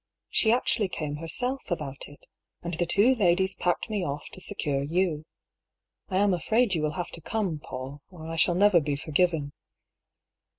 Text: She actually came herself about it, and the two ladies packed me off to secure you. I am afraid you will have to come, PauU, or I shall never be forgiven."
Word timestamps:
She 0.29 0.51
actually 0.51 0.87
came 0.87 1.17
herself 1.17 1.69
about 1.69 2.07
it, 2.07 2.25
and 2.63 2.73
the 2.73 2.87
two 2.87 3.13
ladies 3.13 3.55
packed 3.55 3.87
me 3.87 4.03
off 4.03 4.27
to 4.29 4.41
secure 4.41 4.81
you. 4.81 5.25
I 6.09 6.17
am 6.17 6.33
afraid 6.33 6.73
you 6.73 6.81
will 6.81 6.93
have 6.97 7.11
to 7.11 7.21
come, 7.21 7.59
PauU, 7.59 7.99
or 8.09 8.25
I 8.25 8.35
shall 8.35 8.55
never 8.55 8.81
be 8.81 8.95
forgiven." 8.95 9.51